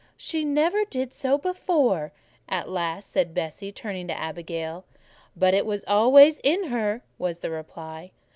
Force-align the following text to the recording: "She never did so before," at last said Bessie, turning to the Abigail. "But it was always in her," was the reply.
"She 0.17 0.43
never 0.43 0.83
did 0.83 1.13
so 1.13 1.37
before," 1.37 2.11
at 2.49 2.67
last 2.67 3.11
said 3.11 3.35
Bessie, 3.35 3.71
turning 3.71 4.07
to 4.07 4.15
the 4.15 4.19
Abigail. 4.19 4.83
"But 5.35 5.53
it 5.53 5.63
was 5.63 5.85
always 5.87 6.39
in 6.39 6.69
her," 6.69 7.03
was 7.19 7.41
the 7.41 7.51
reply. 7.51 8.09